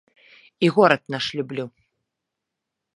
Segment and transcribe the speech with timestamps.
[0.59, 1.65] І горад наш люблю.